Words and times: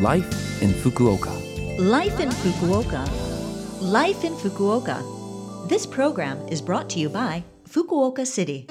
Life 0.00 0.60
in 0.60 0.70
Fukuoka. 0.70 1.30
Life 1.78 2.18
in 2.18 2.28
Fukuoka. 2.28 3.06
Life 3.80 4.24
in 4.24 4.34
Fukuoka. 4.34 5.68
This 5.68 5.86
program 5.86 6.36
is 6.48 6.60
brought 6.60 6.90
to 6.90 6.98
you 6.98 7.08
by 7.08 7.44
Fukuoka 7.68 8.26
City. 8.26 8.66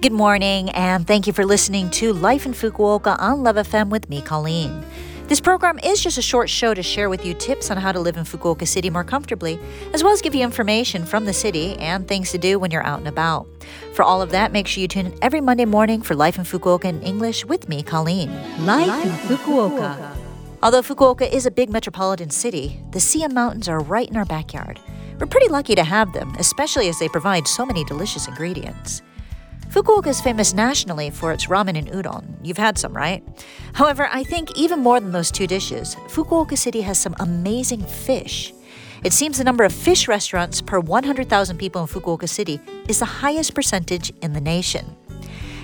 Good 0.00 0.12
morning, 0.12 0.70
and 0.70 1.06
thank 1.06 1.26
you 1.26 1.34
for 1.34 1.44
listening 1.44 1.90
to 1.90 2.14
Life 2.14 2.46
in 2.46 2.54
Fukuoka 2.54 3.20
on 3.20 3.42
Love 3.42 3.56
FM 3.56 3.90
with 3.90 4.08
me, 4.08 4.22
Colleen. 4.22 4.82
This 5.28 5.40
program 5.40 5.78
is 5.84 6.00
just 6.02 6.16
a 6.16 6.22
short 6.22 6.48
show 6.48 6.72
to 6.72 6.82
share 6.82 7.10
with 7.10 7.22
you 7.22 7.34
tips 7.34 7.70
on 7.70 7.76
how 7.76 7.92
to 7.92 8.00
live 8.00 8.16
in 8.16 8.24
Fukuoka 8.24 8.66
City 8.66 8.88
more 8.88 9.04
comfortably, 9.04 9.60
as 9.92 10.02
well 10.02 10.10
as 10.10 10.22
give 10.22 10.34
you 10.34 10.42
information 10.42 11.04
from 11.04 11.26
the 11.26 11.34
city 11.34 11.76
and 11.76 12.08
things 12.08 12.30
to 12.30 12.38
do 12.38 12.58
when 12.58 12.70
you're 12.70 12.86
out 12.86 13.00
and 13.00 13.08
about. 13.08 13.46
For 13.92 14.02
all 14.02 14.22
of 14.22 14.30
that, 14.30 14.52
make 14.52 14.66
sure 14.66 14.80
you 14.80 14.88
tune 14.88 15.04
in 15.04 15.18
every 15.20 15.42
Monday 15.42 15.66
morning 15.66 16.00
for 16.00 16.14
Life 16.14 16.38
in 16.38 16.44
Fukuoka 16.44 16.86
in 16.86 17.02
English 17.02 17.44
with 17.44 17.68
me, 17.68 17.82
Colleen. 17.82 18.32
Life, 18.64 19.04
in 19.04 19.36
Fukuoka. 19.36 20.16
Although 20.62 20.80
Fukuoka 20.80 21.30
is 21.30 21.44
a 21.44 21.50
big 21.50 21.68
metropolitan 21.68 22.30
city, 22.30 22.80
the 22.92 23.00
Siam 23.00 23.34
Mountains 23.34 23.68
are 23.68 23.80
right 23.80 24.08
in 24.08 24.16
our 24.16 24.24
backyard. 24.24 24.80
We're 25.20 25.26
pretty 25.26 25.48
lucky 25.48 25.74
to 25.74 25.84
have 25.84 26.14
them, 26.14 26.34
especially 26.38 26.88
as 26.88 26.98
they 26.98 27.08
provide 27.08 27.46
so 27.46 27.66
many 27.66 27.84
delicious 27.84 28.28
ingredients. 28.28 29.02
Fukuoka 29.68 30.06
is 30.06 30.20
famous 30.22 30.54
nationally 30.54 31.10
for 31.10 31.30
its 31.30 31.46
ramen 31.46 31.76
and 31.76 31.88
udon. 31.88 32.24
You've 32.42 32.56
had 32.56 32.78
some, 32.78 32.96
right? 32.96 33.22
However, 33.74 34.08
I 34.10 34.24
think 34.24 34.56
even 34.56 34.80
more 34.80 34.98
than 34.98 35.12
those 35.12 35.30
two 35.30 35.46
dishes, 35.46 35.94
Fukuoka 36.06 36.56
City 36.56 36.80
has 36.80 36.98
some 36.98 37.14
amazing 37.20 37.82
fish. 37.82 38.54
It 39.04 39.12
seems 39.12 39.36
the 39.36 39.44
number 39.44 39.64
of 39.64 39.72
fish 39.74 40.08
restaurants 40.08 40.62
per 40.62 40.80
100,000 40.80 41.58
people 41.58 41.82
in 41.82 41.86
Fukuoka 41.86 42.26
City 42.26 42.60
is 42.88 43.00
the 43.00 43.04
highest 43.04 43.54
percentage 43.54 44.10
in 44.22 44.32
the 44.32 44.40
nation. 44.40 44.96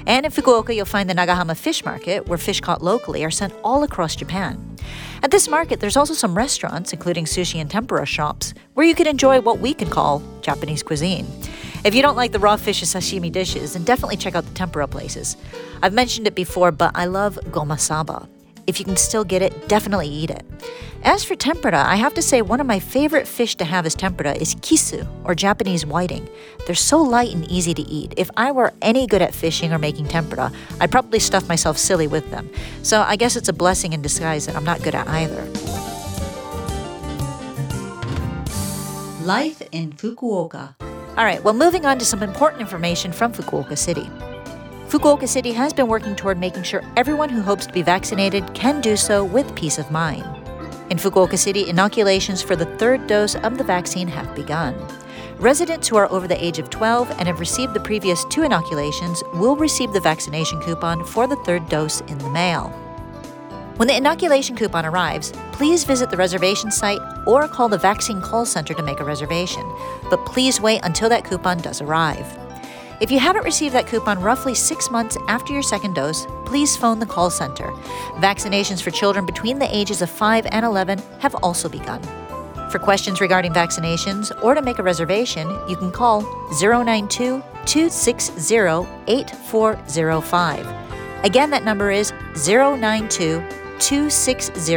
And 0.07 0.27
in 0.27 0.33
Fukuoka, 0.33 0.77
you'll 0.77 0.85
find 0.85 1.09
the 1.09 1.15
Nagahama 1.15 1.57
Fish 1.57 1.83
Market, 1.83 2.29
where 2.29 2.37
fish 2.37 2.61
caught 2.61 2.83
locally 2.83 3.25
are 3.25 3.31
sent 3.31 3.55
all 3.65 3.85
across 3.85 4.15
Japan. 4.15 4.77
At 5.23 5.31
this 5.31 5.49
market, 5.49 5.81
there's 5.81 5.97
also 5.97 6.13
some 6.13 6.37
restaurants, 6.37 6.93
including 6.93 7.25
sushi 7.25 7.59
and 7.59 7.71
tempura 7.71 8.05
shops, 8.05 8.53
where 8.75 8.87
you 8.87 8.95
can 8.95 9.07
enjoy 9.07 9.41
what 9.41 9.61
we 9.61 9.73
can 9.73 9.89
call 9.89 10.23
Japanese 10.43 10.83
cuisine. 10.83 11.27
If 11.85 11.95
you 11.95 12.01
don't 12.01 12.17
like 12.17 12.33
the 12.33 12.39
raw 12.39 12.57
fish 12.57 12.83
or 12.83 12.87
sashimi 12.87 13.31
dishes, 13.31 13.75
then 13.75 13.85
definitely 13.85 14.17
check 14.17 14.35
out 14.35 14.45
the 14.45 14.55
tempura 14.55 14.89
places. 14.89 15.37
I've 15.83 15.93
mentioned 15.93 16.27
it 16.27 16.35
before, 16.35 16.73
but 16.73 16.93
I 16.95 17.05
love 17.05 17.39
gomasaba. 17.51 18.27
If 18.67 18.79
you 18.79 18.87
can 18.87 18.97
still 18.97 19.23
get 19.23 19.43
it, 19.43 19.69
definitely 19.69 20.09
eat 20.09 20.31
it. 20.31 20.47
As 21.03 21.23
for 21.23 21.35
tempura, 21.35 21.85
I 21.87 21.97
have 21.97 22.15
to 22.15 22.23
say 22.23 22.41
one 22.41 22.61
of 22.61 22.67
my 22.67 22.79
favorite 22.79 23.29
fish 23.29 23.57
to 23.57 23.67
have 23.67 23.85
as 23.85 23.95
tempura 23.95 24.33
is 24.33 24.55
kisu, 24.55 25.07
or 25.25 25.35
Japanese 25.35 25.85
whiting. 25.85 26.27
They're 26.65 26.75
so 26.75 27.03
light 27.03 27.35
and 27.35 27.47
easy 27.51 27.75
to 27.75 27.83
eat. 27.83 28.15
If 28.17 28.31
I 28.39 28.51
were 28.51 28.73
any 28.81 29.07
good 29.07 29.21
at 29.21 29.35
fishing 29.35 29.71
or 29.71 29.79
making 29.79 30.09
tempura, 30.09 30.51
I'd 30.81 30.91
probably 30.91 31.19
stuff 31.19 31.47
myself 31.51 31.77
silly 31.77 32.07
with 32.07 32.31
them. 32.31 32.49
So 32.83 33.03
I 33.03 33.17
guess 33.17 33.37
it's 33.37 33.51
a 33.51 33.53
blessing 33.53 33.93
in 33.93 34.01
disguise 34.01 34.47
that 34.47 34.57
I'm 34.57 34.65
not 34.65 34.83
good 34.83 34.95
at 34.95 35.07
either. 35.07 35.45
Life 39.27 39.61
in 39.71 39.93
Fukuoka. 39.93 40.77
All 41.17 41.25
right, 41.25 41.43
well, 41.45 41.55
moving 41.55 41.87
on 41.87 42.01
to 42.01 42.05
some 42.05 42.25
important 42.25 42.61
information 42.61 43.13
from 43.13 43.33
Fukuoka 43.33 43.79
City. 43.79 44.11
Fukuoka 44.89 45.29
City 45.29 45.53
has 45.53 45.73
been 45.73 45.87
working 45.87 46.17
toward 46.17 46.39
making 46.39 46.65
sure 46.65 46.83
everyone 46.97 47.29
who 47.29 47.41
hopes 47.41 47.67
to 47.67 47.73
be 47.73 47.83
vaccinated 47.83 48.53
can 48.53 48.81
do 48.81 48.97
so 48.97 49.25
with 49.25 49.55
peace 49.55 49.79
of 49.79 49.93
mind. 49.93 50.25
In 50.91 50.99
Fukuoka 50.99 51.39
City, 51.39 51.69
inoculations 51.69 52.43
for 52.43 52.57
the 52.57 52.67
third 52.79 53.07
dose 53.07 53.37
of 53.37 53.59
the 53.59 53.63
vaccine 53.63 54.09
have 54.09 54.35
begun. 54.35 54.75
Residents 55.39 55.87
who 55.87 55.97
are 55.97 56.11
over 56.11 56.27
the 56.27 56.45
age 56.45 56.59
of 56.59 56.69
12 56.69 57.09
and 57.13 57.29
have 57.29 57.39
received 57.39 57.75
the 57.75 57.81
previous 57.81 58.25
two 58.25 58.43
inoculations 58.43 59.23
will 59.35 59.55
receive 59.55 59.93
the 59.93 60.01
vaccination 60.01 60.61
coupon 60.63 61.05
for 61.05 61.29
the 61.29 61.37
third 61.45 61.69
dose 61.69 62.01
in 62.03 62.19
the 62.19 62.31
mail. 62.31 62.73
When 63.77 63.89
the 63.89 63.97
inoculation 63.97 64.55
coupon 64.55 64.87
arrives, 64.87 65.33
please 65.51 65.83
visit 65.83 66.09
the 66.09 66.17
reservation 66.17 66.71
site 66.71 67.01
or 67.27 67.49
call 67.49 67.69
the 67.69 67.77
vaccine 67.77 68.21
call 68.21 68.47
center 68.47 68.73
to 68.73 68.85
make 68.85 69.01
a 69.01 69.05
reservation, 69.05 69.65
but 70.09 70.25
please 70.25 70.61
wait 70.61 70.79
until 70.85 71.09
that 71.09 71.25
coupon 71.25 71.59
does 71.59 71.81
arrive. 71.81 72.25
If 73.01 73.11
you 73.11 73.19
haven't 73.19 73.43
received 73.43 73.75
that 73.75 73.89
coupon 73.89 74.21
roughly 74.21 74.55
six 74.55 74.93
months 74.93 75.19
after 75.27 75.53
your 75.53 75.65
second 75.65 75.95
dose, 75.95 76.25
please 76.47 76.77
phone 76.77 77.01
the 77.01 77.07
call 77.07 77.31
center. 77.31 77.73
Vaccinations 78.21 78.81
for 78.81 78.93
children 78.93 79.27
between 79.27 79.59
the 79.59 79.77
ages 79.77 80.03
of 80.03 80.09
5 80.09 80.47
and 80.53 80.65
11 80.65 81.03
have 81.19 81.35
also 81.43 81.69
begun. 81.69 82.01
For 82.71 82.79
questions 82.79 83.21
regarding 83.21 83.53
vaccinations 83.53 84.31
or 84.41 84.55
to 84.55 84.63
make 84.63 84.79
a 84.79 84.85
reservation, 84.85 85.49
you 85.69 85.75
can 85.75 85.91
call 85.91 86.23
092 86.61 87.43
260 87.67 88.87
8405. 89.09 91.25
Again, 91.25 91.51
that 91.51 91.65
number 91.65 91.91
is 91.91 92.13
092 92.47 93.43
260 93.85 94.75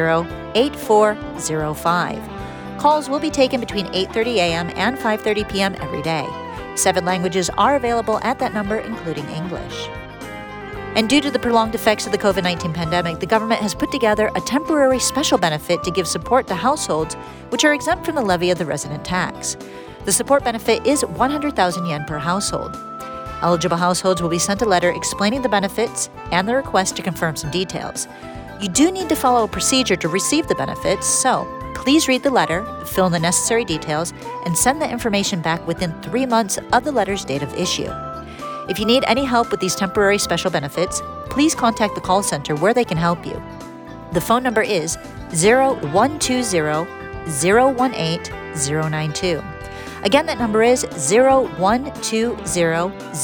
8405. 0.55 2.29
Calls 2.77 3.09
will 3.09 3.19
be 3.19 3.29
taken 3.29 3.61
between 3.61 3.85
8:30 3.87 4.35
a.m. 4.35 4.69
and 4.75 4.97
5:30 4.97 5.49
p.m. 5.49 5.75
every 5.79 6.01
day. 6.01 6.27
Seven 6.75 7.05
languages 7.05 7.49
are 7.57 7.77
available 7.77 8.19
at 8.21 8.37
that 8.39 8.53
number 8.53 8.79
including 8.79 9.25
English. 9.29 9.87
And 10.97 11.07
due 11.07 11.21
to 11.21 11.31
the 11.31 11.39
prolonged 11.39 11.73
effects 11.73 12.05
of 12.05 12.11
the 12.11 12.17
COVID 12.17 12.43
19 12.43 12.73
pandemic, 12.73 13.19
the 13.19 13.25
government 13.25 13.61
has 13.61 13.73
put 13.73 13.91
together 13.91 14.29
a 14.35 14.41
temporary 14.41 14.99
special 14.99 15.37
benefit 15.37 15.83
to 15.83 15.91
give 15.91 16.07
support 16.07 16.45
to 16.47 16.55
households 16.55 17.15
which 17.49 17.63
are 17.63 17.73
exempt 17.73 18.05
from 18.05 18.15
the 18.15 18.21
levy 18.21 18.51
of 18.51 18.57
the 18.57 18.65
resident 18.65 19.05
tax. 19.05 19.55
The 20.03 20.11
support 20.11 20.43
benefit 20.43 20.85
is 20.85 21.05
100,000 21.05 21.85
yen 21.85 22.03
per 22.03 22.17
household. 22.17 22.75
Eligible 23.41 23.77
households 23.77 24.21
will 24.21 24.29
be 24.29 24.39
sent 24.39 24.63
a 24.63 24.65
letter 24.65 24.89
explaining 24.89 25.43
the 25.43 25.49
benefits 25.49 26.09
and 26.31 26.45
the 26.45 26.55
request 26.55 26.97
to 26.97 27.03
confirm 27.03 27.37
some 27.37 27.51
details. 27.51 28.07
You 28.59 28.69
do 28.69 28.91
need 28.91 29.07
to 29.09 29.15
follow 29.15 29.43
a 29.43 29.47
procedure 29.47 29.95
to 29.97 30.09
receive 30.09 30.47
the 30.47 30.55
benefits, 30.55 31.05
so 31.05 31.45
please 31.75 32.07
read 32.07 32.23
the 32.23 32.31
letter, 32.31 32.65
fill 32.85 33.05
in 33.05 33.11
the 33.11 33.19
necessary 33.19 33.63
details, 33.63 34.13
and 34.45 34.57
send 34.57 34.81
the 34.81 34.89
information 34.89 35.41
back 35.41 35.65
within 35.67 35.93
three 36.01 36.25
months 36.25 36.57
of 36.73 36.83
the 36.83 36.91
letter's 36.91 37.23
date 37.23 37.43
of 37.43 37.53
issue. 37.53 37.87
If 38.67 38.79
you 38.79 38.85
need 38.85 39.03
any 39.05 39.25
help 39.25 39.51
with 39.51 39.59
these 39.59 39.75
temporary 39.75 40.17
special 40.17 40.49
benefits, 40.49 41.03
please 41.29 41.53
contact 41.53 41.93
the 41.93 42.01
call 42.01 42.23
center 42.23 42.55
where 42.55 42.73
they 42.73 42.83
can 42.83 42.97
help 42.97 43.23
you. 43.27 43.39
The 44.13 44.21
phone 44.21 44.41
number 44.41 44.63
is 44.63 44.97
0120 45.29 46.87
018 47.29 48.89
092. 48.89 49.43
Again, 50.03 50.25
that 50.25 50.39
number 50.39 50.63
is 50.63 50.83
0120 50.83 52.35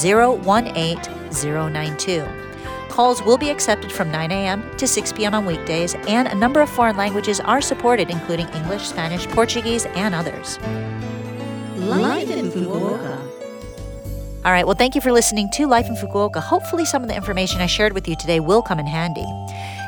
018 0.00 1.72
092. 1.72 2.44
Calls 2.94 3.20
will 3.24 3.36
be 3.36 3.50
accepted 3.50 3.90
from 3.90 4.08
9 4.12 4.30
a.m. 4.30 4.70
to 4.76 4.86
6 4.86 5.12
p.m. 5.14 5.34
on 5.34 5.44
weekdays, 5.44 5.96
and 6.06 6.28
a 6.28 6.34
number 6.36 6.60
of 6.60 6.70
foreign 6.70 6.96
languages 6.96 7.40
are 7.40 7.60
supported, 7.60 8.08
including 8.08 8.46
English, 8.50 8.86
Spanish, 8.86 9.26
Portuguese, 9.26 9.84
and 9.96 10.14
others. 10.14 10.60
Life 11.74 12.30
in 12.30 12.52
Fukuoka. 12.52 13.18
All 14.44 14.52
right, 14.52 14.64
well, 14.64 14.76
thank 14.76 14.94
you 14.94 15.00
for 15.00 15.10
listening 15.10 15.50
to 15.54 15.66
Life 15.66 15.88
in 15.88 15.96
Fukuoka. 15.96 16.40
Hopefully, 16.40 16.84
some 16.84 17.02
of 17.02 17.08
the 17.08 17.16
information 17.16 17.60
I 17.60 17.66
shared 17.66 17.94
with 17.94 18.06
you 18.06 18.14
today 18.14 18.38
will 18.38 18.62
come 18.62 18.78
in 18.78 18.86
handy. 18.86 19.26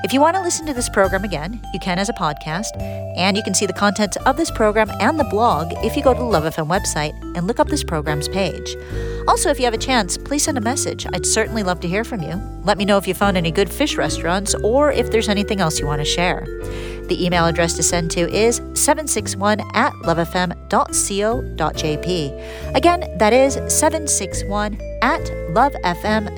If 0.07 0.13
you 0.13 0.21
want 0.21 0.37
to 0.37 0.41
listen 0.41 0.67
to 0.67 0.73
this 0.73 0.89
program 0.89 1.25
again, 1.25 1.61
you 1.75 1.81
can 1.81 1.99
as 1.99 2.09
a 2.09 2.13
podcast, 2.13 2.81
and 3.17 3.37
you 3.37 3.43
can 3.43 3.55
see 3.55 3.67
the 3.67 3.73
contents 3.73 4.17
of 4.19 4.37
this 4.37 4.53
program 4.53 4.89
and 5.01 5.19
the 5.19 5.25
blog 5.25 5.73
if 5.85 5.97
you 5.97 6.03
go 6.05 6.15
to 6.15 6.19
the 6.21 6.25
Love 6.25 6.45
FM 6.45 6.69
website 6.69 7.13
and 7.37 7.49
look 7.49 7.59
up 7.59 7.67
this 7.67 7.83
program's 7.83 8.29
page. 8.29 8.77
Also, 9.27 9.51
if 9.51 9.59
you 9.59 9.65
have 9.65 9.75
a 9.75 9.79
chance, 9.79 10.17
please 10.17 10.45
send 10.45 10.59
a 10.59 10.61
message. 10.61 11.09
I'd 11.13 11.27
certainly 11.27 11.65
love 11.65 11.81
to 11.81 11.89
hear 11.89 12.05
from 12.05 12.23
you. 12.23 12.37
Let 12.63 12.79
me 12.79 12.85
know 12.85 12.99
if 12.99 13.09
you 13.09 13.15
found 13.15 13.37
any 13.37 13.51
good 13.51 13.69
fish 13.69 13.97
restaurants 13.97 14.55
or 14.55 14.93
if 14.93 15.11
there's 15.11 15.29
anything 15.29 15.61
else 15.61 15.81
you 15.81 15.87
want 15.87 16.03
to 16.03 16.05
share. 16.05 16.47
The 17.09 17.17
email 17.27 17.45
address 17.45 17.75
to 17.75 17.83
send 17.83 18.13
to 18.13 18.33
is 18.33 18.59
761 18.75 19.61
at 19.75 19.93
lovefm.co.jp. 20.05 20.67
Again, 22.77 23.19
that 23.19 23.33
is 23.33 23.55
761 23.55 24.81
at 25.03 25.23
lovefm.co.jp. 25.51 26.37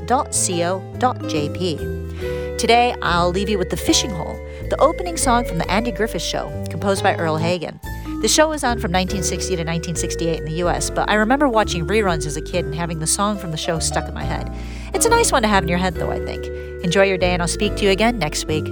Today, 2.58 2.92
I'll 3.02 3.30
leave 3.30 3.48
you 3.48 3.56
with 3.56 3.70
The 3.70 3.76
Fishing 3.76 4.10
Hole, 4.10 4.34
the 4.68 4.76
opening 4.80 5.16
song 5.16 5.44
from 5.44 5.58
The 5.58 5.70
Andy 5.70 5.92
Griffith 5.92 6.22
Show, 6.22 6.50
composed 6.68 7.04
by 7.04 7.14
Earle 7.14 7.36
Hagen. 7.36 7.78
The 8.20 8.26
show 8.26 8.48
was 8.48 8.64
on 8.64 8.80
from 8.80 8.90
1960 8.90 9.50
to 9.50 9.62
1968 9.62 10.40
in 10.40 10.44
the 10.44 10.64
US, 10.64 10.90
but 10.90 11.08
I 11.08 11.14
remember 11.14 11.48
watching 11.48 11.86
reruns 11.86 12.26
as 12.26 12.36
a 12.36 12.42
kid 12.42 12.64
and 12.64 12.74
having 12.74 12.98
the 12.98 13.06
song 13.06 13.38
from 13.38 13.52
the 13.52 13.56
show 13.56 13.78
stuck 13.78 14.08
in 14.08 14.14
my 14.14 14.24
head. 14.24 14.52
It's 14.92 15.06
a 15.06 15.08
nice 15.08 15.30
one 15.30 15.42
to 15.42 15.48
have 15.48 15.62
in 15.62 15.68
your 15.68 15.78
head, 15.78 15.94
though, 15.94 16.10
I 16.10 16.18
think. 16.18 16.46
Enjoy 16.82 17.04
your 17.04 17.16
day, 17.16 17.32
and 17.32 17.40
I'll 17.40 17.46
speak 17.46 17.76
to 17.76 17.84
you 17.84 17.90
again 17.90 18.18
next 18.18 18.48
week. 18.48 18.66